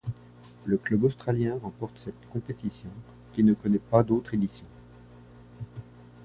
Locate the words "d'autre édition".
4.01-4.65